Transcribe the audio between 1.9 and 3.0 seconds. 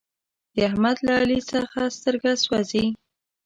سترګه سوزي.